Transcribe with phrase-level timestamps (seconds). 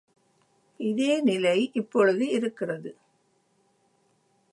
[0.79, 2.97] இதே நிலை இப்பொழுது இருக்கிறது.